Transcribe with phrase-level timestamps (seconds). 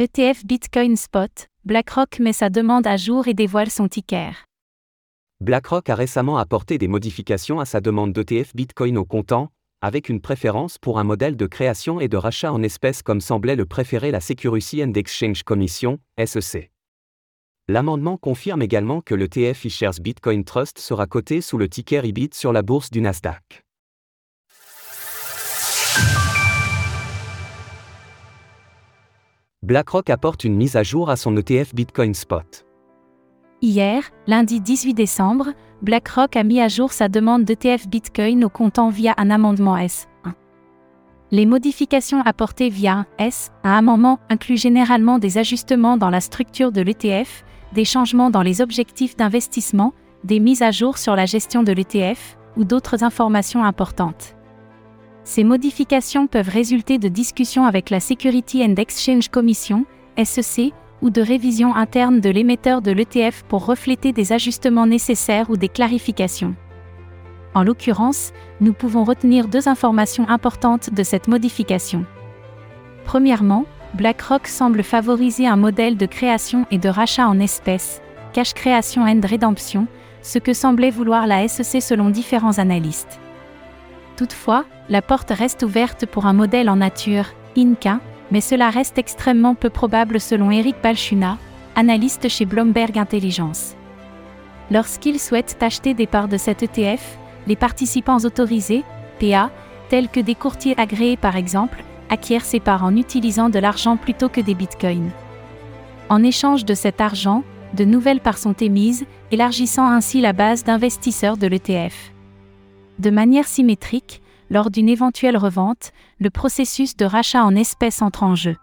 [0.00, 4.30] ETF Bitcoin Spot, BlackRock met sa demande à jour et dévoile son ticker.
[5.40, 9.50] BlackRock a récemment apporté des modifications à sa demande d'ETF Bitcoin au comptant,
[9.80, 13.56] avec une préférence pour un modèle de création et de rachat en espèces comme semblait
[13.56, 16.70] le préférer la Security and Exchange Commission, SEC.
[17.66, 22.34] L'amendement confirme également que le TF eShares Bitcoin Trust sera coté sous le ticker IBIT
[22.34, 23.64] sur la bourse du Nasdaq.
[29.68, 32.64] BlackRock apporte une mise à jour à son ETF Bitcoin Spot.
[33.60, 35.48] Hier, lundi 18 décembre,
[35.82, 40.06] BlackRock a mis à jour sa demande d'ETF Bitcoin au comptant via un amendement S1.
[41.32, 46.72] Les modifications apportées via un S, un amendement incluent généralement des ajustements dans la structure
[46.72, 47.44] de l'ETF,
[47.74, 49.92] des changements dans les objectifs d'investissement,
[50.24, 54.37] des mises à jour sur la gestion de l'ETF, ou d'autres informations importantes.
[55.28, 59.84] Ces modifications peuvent résulter de discussions avec la Security and Exchange Commission,
[60.16, 65.58] SEC, ou de révisions internes de l'émetteur de l'ETF pour refléter des ajustements nécessaires ou
[65.58, 66.54] des clarifications.
[67.54, 72.06] En l'occurrence, nous pouvons retenir deux informations importantes de cette modification.
[73.04, 73.66] Premièrement,
[73.96, 78.00] BlackRock semble favoriser un modèle de création et de rachat en espèces,
[78.32, 79.88] cash creation and redemption,
[80.22, 83.20] ce que semblait vouloir la SEC selon différents analystes.
[84.18, 88.00] Toutefois, la porte reste ouverte pour un modèle en nature, INCA,
[88.32, 91.38] mais cela reste extrêmement peu probable selon Eric Balchuna,
[91.76, 93.76] analyste chez Bloomberg Intelligence.
[94.72, 97.16] Lorsqu'ils souhaitent acheter des parts de cet ETF,
[97.46, 98.82] les participants autorisés,
[99.20, 99.52] PA,
[99.88, 104.28] tels que des courtiers agréés par exemple, acquièrent ces parts en utilisant de l'argent plutôt
[104.28, 105.12] que des bitcoins.
[106.08, 111.36] En échange de cet argent, de nouvelles parts sont émises, élargissant ainsi la base d'investisseurs
[111.36, 112.12] de l'ETF.
[112.98, 118.34] De manière symétrique, lors d'une éventuelle revente, le processus de rachat en espèces entre en
[118.34, 118.56] jeu.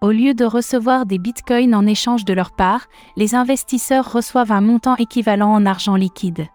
[0.00, 4.60] Au lieu de recevoir des bitcoins en échange de leur part, les investisseurs reçoivent un
[4.60, 6.46] montant équivalent en argent liquide.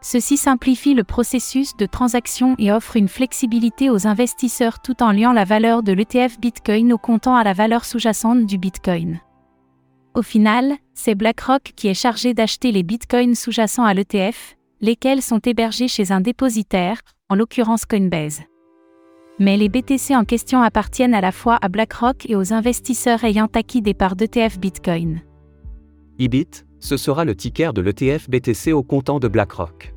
[0.00, 5.32] Ceci simplifie le processus de transaction et offre une flexibilité aux investisseurs tout en liant
[5.32, 9.20] la valeur de l'ETF Bitcoin au comptant à la valeur sous-jacente du Bitcoin.
[10.14, 15.38] Au final, c'est BlackRock qui est chargé d'acheter les Bitcoins sous-jacents à l'ETF, lesquels sont
[15.38, 17.00] hébergés chez un dépositaire,
[17.30, 18.42] en l'occurrence Coinbase.
[19.38, 23.48] Mais les BTC en question appartiennent à la fois à BlackRock et aux investisseurs ayant
[23.54, 25.22] acquis des parts d'ETF Bitcoin.
[26.18, 29.94] IBIT, ce sera le ticker de l'ETF BTC au comptant de BlackRock.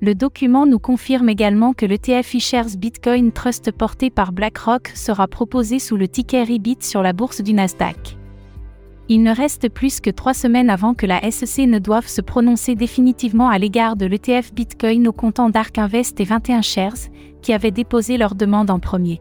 [0.00, 5.78] Le document nous confirme également que l'ETF eShares Bitcoin Trust porté par BlackRock sera proposé
[5.78, 8.18] sous le ticker IBIT sur la bourse du Nasdaq.
[9.08, 12.74] Il ne reste plus que trois semaines avant que la SEC ne doive se prononcer
[12.74, 17.10] définitivement à l'égard de l'ETF Bitcoin au comptant d'Ark Invest et 21 Shares,
[17.42, 19.20] qui avaient déposé leur demande en premier.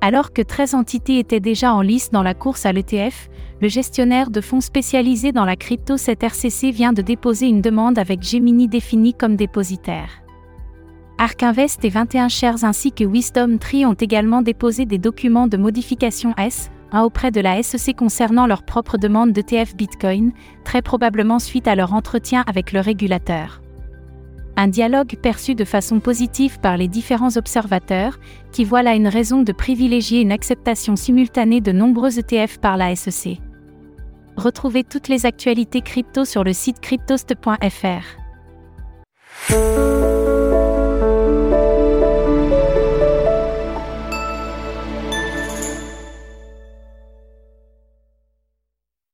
[0.00, 3.28] Alors que 13 entités étaient déjà en lice dans la course à l'ETF,
[3.60, 8.22] le gestionnaire de fonds spécialisé dans la crypto 7RCC vient de déposer une demande avec
[8.22, 10.22] Gemini défini comme dépositaire.
[11.18, 15.56] Ark Invest et 21 Shares ainsi que Wisdom Tree ont également déposé des documents de
[15.56, 20.32] modification S, auprès de la SEC concernant leur propre demande d'ETF Bitcoin,
[20.64, 23.60] très probablement suite à leur entretien avec le régulateur.
[24.56, 28.18] Un dialogue perçu de façon positive par les différents observateurs,
[28.52, 32.96] qui voient là une raison de privilégier une acceptation simultanée de nombreux ETF par la
[32.96, 33.38] SEC.
[34.36, 38.26] Retrouvez toutes les actualités crypto sur le site cryptost.fr.